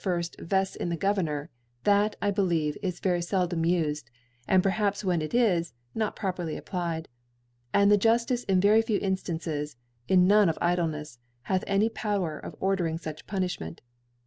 [0.03, 1.49] vcfts in the Go^ vernor,
[1.83, 4.05] that, I believe, is very feldom ufed,
[4.47, 7.07] and perhaps when it is, not properly applied.
[7.71, 9.75] And the Juftice in very few In fiances
[10.09, 13.75] fm none of Idlenefs) hath any Power of ordering fuch Punifliment§.